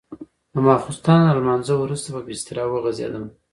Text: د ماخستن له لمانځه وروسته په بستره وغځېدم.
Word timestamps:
د 0.53 0.55
ماخستن 0.67 1.19
له 1.27 1.33
لمانځه 1.37 1.73
وروسته 1.77 2.09
په 2.15 2.21
بستره 2.27 2.61
وغځېدم. 2.67 3.25